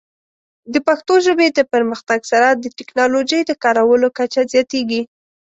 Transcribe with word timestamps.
د 0.73 0.75
پښتو 0.87 1.13
ژبې 1.25 1.47
د 1.57 1.59
پرمختګ 1.73 2.19
سره، 2.31 2.47
د 2.53 2.65
ټیکنالوجۍ 2.77 3.41
د 3.45 3.51
کارولو 3.63 4.07
کچه 4.17 4.41
زیاتېږي. 4.53 5.01